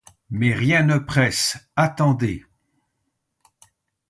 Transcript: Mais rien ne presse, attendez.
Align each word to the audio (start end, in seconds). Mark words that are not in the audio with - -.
Mais 0.31 0.51
rien 0.51 0.81
ne 0.81 0.97
presse, 0.97 1.59
attendez. 1.75 2.43